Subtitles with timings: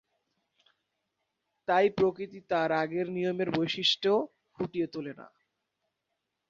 [1.67, 4.09] তাই প্রকৃতি তার আগের নিয়মের বৈশিষ্ট্য
[4.53, 5.27] ফুটিয়ে তোলে না।